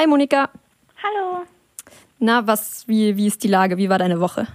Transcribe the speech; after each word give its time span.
Hi 0.00 0.06
Monika. 0.06 0.48
Hallo. 1.02 1.44
Na, 2.18 2.46
was, 2.46 2.88
wie, 2.88 3.18
wie 3.18 3.26
ist 3.26 3.44
die 3.44 3.48
Lage? 3.48 3.76
Wie 3.76 3.90
war 3.90 3.98
deine 3.98 4.18
Woche? 4.18 4.46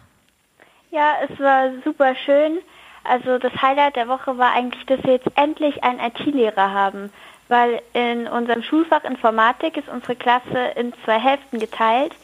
Ja, 0.89 1.17
es 1.21 1.39
war 1.39 1.69
super 1.83 2.15
schön. 2.15 2.57
Also 3.03 3.37
das 3.37 3.53
Highlight 3.61 3.95
der 3.95 4.07
Woche 4.07 4.39
war 4.39 4.53
eigentlich, 4.53 4.83
dass 4.87 5.03
wir 5.03 5.13
jetzt 5.13 5.27
endlich 5.35 5.83
einen 5.83 5.99
IT-Lehrer 5.99 6.71
haben, 6.71 7.13
weil 7.47 7.79
in 7.93 8.27
unserem 8.27 8.63
Schulfach 8.63 9.03
Informatik 9.03 9.77
ist 9.77 9.87
unsere 9.87 10.15
Klasse 10.15 10.73
in 10.77 10.93
zwei 11.03 11.19
Hälften 11.19 11.59
geteilt 11.59 12.15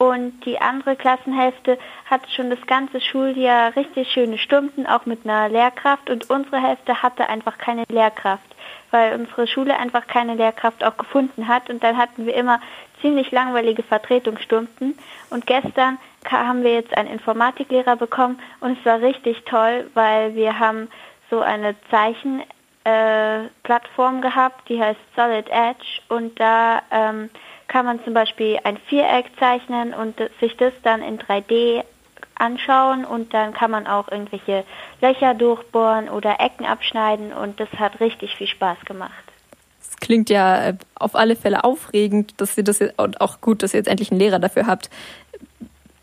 und 0.00 0.44
die 0.46 0.58
andere 0.58 0.96
Klassenhälfte 0.96 1.78
hat 2.06 2.22
schon 2.30 2.48
das 2.48 2.66
ganze 2.66 3.02
Schuljahr 3.02 3.76
richtig 3.76 4.10
schöne 4.10 4.38
Stunden, 4.38 4.86
auch 4.86 5.04
mit 5.04 5.26
einer 5.26 5.50
Lehrkraft. 5.50 6.08
Und 6.08 6.30
unsere 6.30 6.56
Hälfte 6.56 7.02
hatte 7.02 7.28
einfach 7.28 7.58
keine 7.58 7.84
Lehrkraft, 7.90 8.46
weil 8.90 9.20
unsere 9.20 9.46
Schule 9.46 9.78
einfach 9.78 10.06
keine 10.06 10.36
Lehrkraft 10.36 10.82
auch 10.84 10.96
gefunden 10.96 11.48
hat. 11.48 11.68
Und 11.68 11.84
dann 11.84 11.98
hatten 11.98 12.24
wir 12.24 12.34
immer 12.34 12.62
ziemlich 13.02 13.30
langweilige 13.30 13.82
Vertretungsstunden. 13.82 14.96
Und 15.28 15.46
gestern 15.46 15.98
haben 16.24 16.64
wir 16.64 16.72
jetzt 16.72 16.96
einen 16.96 17.10
Informatiklehrer 17.10 17.96
bekommen. 17.96 18.40
Und 18.60 18.78
es 18.78 18.86
war 18.86 19.02
richtig 19.02 19.44
toll, 19.44 19.90
weil 19.92 20.34
wir 20.34 20.58
haben 20.58 20.88
so 21.28 21.40
eine 21.40 21.74
Zeichenplattform 21.90 24.20
äh, 24.20 24.22
gehabt, 24.22 24.66
die 24.70 24.80
heißt 24.80 25.00
Solid 25.14 25.50
Edge. 25.50 26.00
Und 26.08 26.40
da 26.40 26.80
ähm, 26.90 27.28
kann 27.70 27.86
man 27.86 28.02
zum 28.02 28.14
Beispiel 28.14 28.58
ein 28.64 28.76
Viereck 28.88 29.26
zeichnen 29.38 29.94
und 29.94 30.16
sich 30.40 30.56
das 30.56 30.72
dann 30.82 31.02
in 31.02 31.20
3D 31.20 31.84
anschauen 32.34 33.04
und 33.04 33.32
dann 33.32 33.52
kann 33.54 33.70
man 33.70 33.86
auch 33.86 34.10
irgendwelche 34.10 34.64
Löcher 35.00 35.34
durchbohren 35.34 36.08
oder 36.08 36.40
Ecken 36.40 36.66
abschneiden 36.66 37.32
und 37.32 37.60
das 37.60 37.68
hat 37.78 38.00
richtig 38.00 38.34
viel 38.34 38.48
Spaß 38.48 38.78
gemacht. 38.86 39.12
Es 39.80 39.96
klingt 39.98 40.30
ja 40.30 40.70
äh, 40.70 40.74
auf 40.96 41.14
alle 41.14 41.36
Fälle 41.36 41.62
aufregend, 41.62 42.34
dass 42.40 42.58
ihr 42.58 42.64
das 42.64 42.80
jetzt, 42.80 42.98
und 42.98 43.20
auch 43.20 43.40
gut, 43.40 43.62
dass 43.62 43.72
ihr 43.72 43.78
jetzt 43.78 43.88
endlich 43.88 44.10
einen 44.10 44.18
Lehrer 44.18 44.40
dafür 44.40 44.66
habt. 44.66 44.90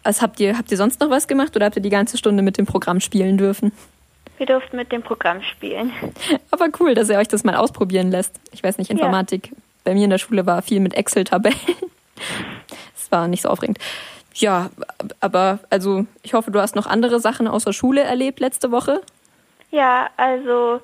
Also 0.03 0.21
habt 0.21 0.39
ihr, 0.39 0.57
habt 0.57 0.71
ihr 0.71 0.77
sonst 0.77 1.01
noch 1.01 1.09
was 1.09 1.27
gemacht 1.27 1.53
oder 1.57 1.65
habt 1.65 1.75
ihr 1.75 1.81
die 1.81 1.89
ganze 1.89 2.17
Stunde 2.17 2.43
mit 2.43 2.57
dem 2.57 2.65
Programm 2.65 3.01
spielen 3.01 3.37
dürfen? 3.37 3.73
Wir 4.37 4.45
durften 4.45 4.77
mit 4.77 4.93
dem 4.93 5.01
Programm 5.01 5.41
spielen. 5.41 5.91
Aber 6.51 6.67
cool, 6.79 6.93
dass 6.93 7.09
ihr 7.09 7.17
euch 7.17 7.27
das 7.27 7.43
mal 7.43 7.55
ausprobieren 7.55 8.09
lässt. 8.09 8.39
Ich 8.53 8.63
weiß 8.63 8.77
nicht, 8.77 8.89
Informatik 8.89 9.47
ja. 9.47 9.57
Bei 9.87 9.93
mir 9.93 10.03
in 10.03 10.09
der 10.09 10.17
Schule 10.17 10.45
war 10.45 10.61
viel 10.61 10.81
mit 10.81 10.95
Excel-Tabellen. 10.95 11.57
Es 12.93 13.09
war 13.09 13.29
nicht 13.29 13.43
so 13.43 13.47
aufregend. 13.47 13.79
Ja, 14.33 14.69
aber 15.21 15.59
also 15.69 16.05
ich 16.23 16.33
hoffe, 16.33 16.51
du 16.51 16.59
hast 16.59 16.75
noch 16.75 16.87
andere 16.87 17.21
Sachen 17.21 17.47
außer 17.47 17.71
Schule 17.71 18.01
erlebt 18.01 18.41
letzte 18.41 18.69
Woche. 18.69 18.99
Ja, 19.71 20.09
also 20.17 20.81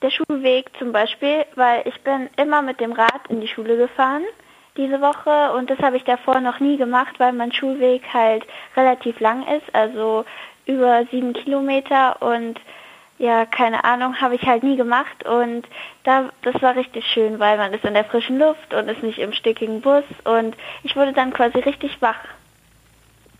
der 0.00 0.10
Schulweg 0.10 0.70
zum 0.78 0.92
Beispiel, 0.92 1.44
weil 1.56 1.82
ich 1.86 2.00
bin 2.02 2.30
immer 2.36 2.62
mit 2.62 2.78
dem 2.78 2.92
Rad 2.92 3.22
in 3.28 3.40
die 3.40 3.48
Schule 3.48 3.76
gefahren 3.76 4.22
diese 4.76 5.00
Woche 5.00 5.52
und 5.56 5.68
das 5.68 5.80
habe 5.80 5.96
ich 5.96 6.04
davor 6.04 6.38
noch 6.38 6.60
nie 6.60 6.76
gemacht, 6.76 7.18
weil 7.18 7.32
mein 7.32 7.52
Schulweg 7.52 8.02
halt 8.14 8.44
relativ 8.76 9.18
lang 9.18 9.44
ist, 9.48 9.74
also 9.74 10.24
über 10.66 11.04
sieben 11.10 11.32
Kilometer 11.32 12.22
und 12.22 12.60
ja, 13.20 13.44
keine 13.44 13.84
Ahnung, 13.84 14.18
habe 14.22 14.34
ich 14.34 14.42
halt 14.46 14.62
nie 14.62 14.76
gemacht 14.76 15.26
und 15.26 15.66
da, 16.04 16.30
das 16.40 16.60
war 16.62 16.74
richtig 16.74 17.04
schön, 17.04 17.38
weil 17.38 17.58
man 17.58 17.74
ist 17.74 17.84
in 17.84 17.92
der 17.92 18.06
frischen 18.06 18.38
Luft 18.38 18.72
und 18.72 18.88
ist 18.88 19.02
nicht 19.02 19.18
im 19.18 19.34
stickigen 19.34 19.82
Bus 19.82 20.04
und 20.24 20.56
ich 20.84 20.96
wurde 20.96 21.12
dann 21.12 21.30
quasi 21.34 21.58
richtig 21.58 22.00
wach. 22.00 22.16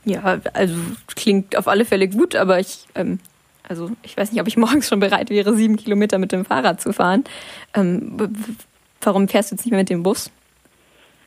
Ja, 0.05 0.39
also 0.53 0.75
klingt 1.17 1.57
auf 1.57 1.67
alle 1.67 1.87
Fälle 1.87 2.09
gut, 2.09 2.37
aber 2.37 2.61
ich, 2.61 2.89
ähm, 2.95 3.21
also 3.67 3.91
ich 4.03 4.19
weiß 4.19 4.33
nicht, 4.33 4.43
ob 4.43 4.49
ich 4.49 4.57
morgens 4.59 4.87
schon 4.87 5.01
bereit 5.01 5.31
wäre, 5.31 5.55
sieben 5.55 5.77
Kilometer 5.77 6.19
mit 6.19 6.31
dem 6.33 6.45
Fahrrad 6.45 6.83
zu 6.83 6.93
fahren. 6.93 7.25
Ähm, 7.75 8.19
warum 9.01 9.29
fährst 9.29 9.51
du 9.51 9.55
jetzt 9.55 9.65
nicht 9.65 9.71
mehr 9.71 9.81
mit 9.81 9.89
dem 9.89 10.03
Bus? 10.03 10.31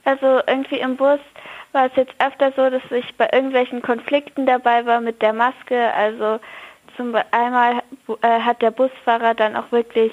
Also 0.05 0.41
irgendwie 0.45 0.77
im 0.77 0.95
Bus 0.95 1.19
war 1.71 1.87
es 1.87 1.95
jetzt 1.95 2.13
öfter 2.19 2.51
so, 2.55 2.69
dass 2.69 2.83
ich 2.91 3.15
bei 3.17 3.29
irgendwelchen 3.33 3.81
Konflikten 3.81 4.45
dabei 4.45 4.85
war 4.85 5.01
mit 5.01 5.23
der 5.23 5.33
Maske. 5.33 5.91
Also 5.95 6.39
zum 6.97 7.15
einmal 7.31 7.81
äh, 8.07 8.39
hat 8.39 8.61
der 8.61 8.71
Busfahrer 8.71 9.33
dann 9.33 9.55
auch 9.55 9.71
wirklich 9.71 10.11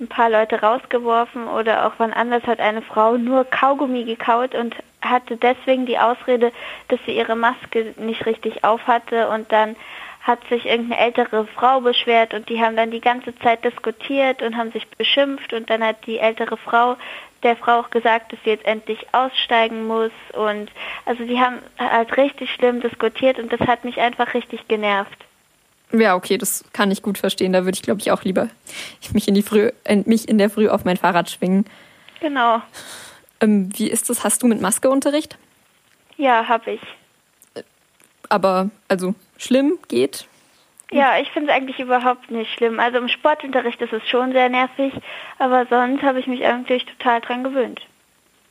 ein 0.00 0.08
paar 0.08 0.30
Leute 0.30 0.60
rausgeworfen 0.60 1.46
oder 1.48 1.86
auch 1.86 1.92
wann 1.98 2.12
anders 2.12 2.44
hat 2.44 2.58
eine 2.58 2.82
Frau 2.82 3.16
nur 3.16 3.44
Kaugummi 3.44 4.04
gekaut 4.04 4.54
und 4.54 4.74
hatte 5.02 5.36
deswegen 5.36 5.86
die 5.86 5.98
Ausrede, 5.98 6.52
dass 6.88 7.00
sie 7.04 7.16
ihre 7.16 7.36
Maske 7.36 7.94
nicht 7.98 8.24
richtig 8.26 8.64
aufhatte 8.64 9.28
und 9.28 9.52
dann 9.52 9.76
hat 10.22 10.40
sich 10.48 10.66
irgendeine 10.66 11.00
ältere 11.00 11.46
Frau 11.46 11.80
beschwert 11.80 12.34
und 12.34 12.48
die 12.48 12.62
haben 12.62 12.76
dann 12.76 12.90
die 12.90 13.00
ganze 13.00 13.34
Zeit 13.38 13.64
diskutiert 13.64 14.42
und 14.42 14.56
haben 14.56 14.70
sich 14.72 14.86
beschimpft 14.88 15.52
und 15.52 15.70
dann 15.70 15.82
hat 15.82 16.06
die 16.06 16.18
ältere 16.18 16.56
Frau 16.56 16.96
der 17.42 17.56
Frau 17.56 17.80
auch 17.80 17.90
gesagt, 17.90 18.32
dass 18.32 18.38
sie 18.44 18.50
jetzt 18.50 18.66
endlich 18.66 19.06
aussteigen 19.12 19.86
muss 19.86 20.12
und 20.34 20.70
also 21.06 21.24
die 21.24 21.40
haben 21.40 21.58
halt 21.78 22.16
richtig 22.18 22.52
schlimm 22.52 22.80
diskutiert 22.80 23.38
und 23.38 23.50
das 23.50 23.60
hat 23.60 23.84
mich 23.84 23.98
einfach 23.98 24.34
richtig 24.34 24.68
genervt. 24.68 25.24
Ja, 25.92 26.14
okay, 26.14 26.38
das 26.38 26.64
kann 26.72 26.90
ich 26.90 27.02
gut 27.02 27.18
verstehen. 27.18 27.52
Da 27.52 27.64
würde 27.64 27.76
ich, 27.76 27.82
glaube 27.82 28.00
ich, 28.00 28.10
auch 28.10 28.22
lieber 28.22 28.48
mich 29.12 29.28
in, 29.28 29.34
die 29.34 29.42
Früh, 29.42 29.70
mich 30.04 30.28
in 30.28 30.38
der 30.38 30.50
Früh 30.50 30.68
auf 30.68 30.84
mein 30.84 30.96
Fahrrad 30.96 31.30
schwingen. 31.30 31.66
Genau. 32.20 32.62
Ähm, 33.40 33.70
wie 33.76 33.88
ist 33.88 34.10
das? 34.10 34.24
Hast 34.24 34.42
du 34.42 34.46
mit 34.46 34.60
Maske 34.60 34.90
Unterricht? 34.90 35.38
Ja, 36.16 36.46
habe 36.48 36.72
ich. 36.72 36.80
Aber, 38.28 38.70
also, 38.88 39.14
schlimm, 39.38 39.78
geht? 39.88 40.26
Ja, 40.92 41.18
ich 41.18 41.30
finde 41.30 41.50
es 41.50 41.56
eigentlich 41.56 41.78
überhaupt 41.78 42.30
nicht 42.30 42.52
schlimm. 42.52 42.80
Also 42.80 42.98
im 42.98 43.08
Sportunterricht 43.08 43.80
ist 43.80 43.92
es 43.92 44.06
schon 44.08 44.32
sehr 44.32 44.48
nervig, 44.48 44.92
aber 45.38 45.66
sonst 45.66 46.02
habe 46.02 46.18
ich 46.18 46.26
mich 46.26 46.44
eigentlich 46.44 46.84
total 46.84 47.20
dran 47.20 47.44
gewöhnt. 47.44 47.80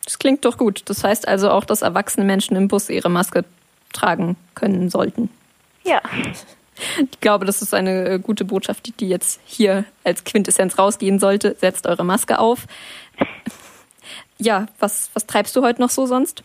Das 0.06 0.20
klingt 0.20 0.46
doch 0.46 0.58
gut. 0.58 0.84
Das 0.86 1.04
heißt 1.04 1.28
also 1.28 1.52
auch, 1.52 1.66
dass 1.66 1.82
erwachsene 1.82 2.26
Menschen 2.26 2.56
im 2.56 2.68
Bus 2.68 2.90
ihre 2.90 3.10
Maske 3.10 3.44
tragen 3.94 4.38
können 4.56 4.90
sollten. 4.90 5.30
Ja. 5.84 6.02
Ich 7.12 7.20
glaube, 7.20 7.46
das 7.46 7.62
ist 7.62 7.74
eine 7.74 8.10
äh, 8.10 8.20
gute 8.20 8.46
Botschaft, 8.46 9.00
die 9.00 9.10
jetzt 9.10 9.40
hier 9.46 9.86
als 10.04 10.24
Quintessenz 10.24 10.78
rausgehen 10.78 11.20
sollte. 11.20 11.56
Setzt 11.60 11.88
eure 11.88 12.04
Maske 12.04 12.40
auf. 12.40 12.66
Ja, 14.42 14.68
was, 14.80 15.10
was 15.14 15.28
treibst 15.28 15.54
du 15.58 15.64
heute 15.64 15.82
noch 15.82 15.90
so 15.90 16.06
sonst? 16.06 16.44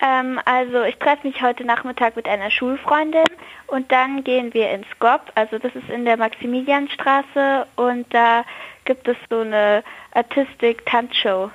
Ähm, 0.00 0.40
also 0.46 0.82
ich 0.84 0.96
treffe 0.96 1.26
mich 1.26 1.42
heute 1.42 1.64
Nachmittag 1.64 2.16
mit 2.16 2.26
einer 2.26 2.50
Schulfreundin 2.50 3.26
und 3.66 3.92
dann 3.92 4.24
gehen 4.24 4.54
wir 4.54 4.70
ins 4.70 4.86
GOP, 4.98 5.20
also 5.34 5.58
das 5.58 5.74
ist 5.74 5.90
in 5.90 6.06
der 6.06 6.16
Maximilianstraße 6.16 7.66
und 7.76 8.06
da 8.14 8.44
gibt 8.86 9.06
es 9.06 9.16
so 9.28 9.40
eine 9.40 9.84
Artistik-Tanzshow. 10.12 11.50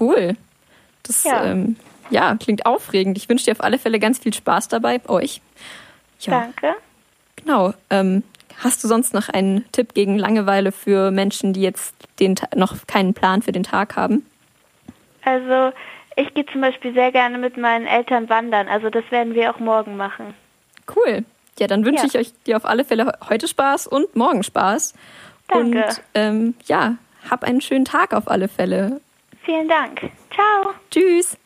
Cool. 0.00 0.36
Das 1.04 1.22
ja. 1.22 1.44
Ähm, 1.44 1.76
ja, 2.10 2.34
klingt 2.34 2.66
aufregend. 2.66 3.16
Ich 3.16 3.28
wünsche 3.28 3.44
dir 3.44 3.52
auf 3.52 3.62
alle 3.62 3.78
Fälle 3.78 4.00
ganz 4.00 4.18
viel 4.18 4.34
Spaß 4.34 4.68
dabei, 4.68 5.00
euch. 5.08 5.40
Ja. 6.20 6.40
Danke. 6.40 6.74
Genau. 7.44 7.74
Ähm, 7.90 8.22
hast 8.62 8.82
du 8.82 8.88
sonst 8.88 9.14
noch 9.14 9.28
einen 9.28 9.70
Tipp 9.72 9.94
gegen 9.94 10.18
Langeweile 10.18 10.72
für 10.72 11.10
Menschen, 11.10 11.52
die 11.52 11.62
jetzt 11.62 11.94
den, 12.20 12.36
noch 12.54 12.86
keinen 12.86 13.14
Plan 13.14 13.42
für 13.42 13.52
den 13.52 13.62
Tag 13.62 13.96
haben? 13.96 14.26
Also 15.24 15.74
ich 16.16 16.32
gehe 16.34 16.46
zum 16.46 16.60
Beispiel 16.60 16.92
sehr 16.94 17.12
gerne 17.12 17.38
mit 17.38 17.56
meinen 17.56 17.86
Eltern 17.86 18.28
wandern. 18.28 18.68
Also 18.68 18.90
das 18.90 19.04
werden 19.10 19.34
wir 19.34 19.50
auch 19.50 19.58
morgen 19.58 19.96
machen. 19.96 20.34
Cool. 20.94 21.24
Ja, 21.58 21.66
dann 21.66 21.84
wünsche 21.84 22.02
ja. 22.02 22.08
ich 22.08 22.18
euch 22.18 22.32
dir 22.46 22.56
auf 22.56 22.64
alle 22.64 22.84
Fälle 22.84 23.18
heute 23.28 23.48
Spaß 23.48 23.86
und 23.86 24.16
morgen 24.16 24.42
Spaß. 24.42 24.94
Danke. 25.48 25.84
Und 25.84 26.02
ähm, 26.14 26.54
ja, 26.66 26.96
hab 27.30 27.44
einen 27.44 27.60
schönen 27.60 27.84
Tag 27.84 28.12
auf 28.12 28.28
alle 28.28 28.48
Fälle. 28.48 29.00
Vielen 29.44 29.68
Dank. 29.68 30.00
Ciao. 30.32 30.74
Tschüss. 30.90 31.36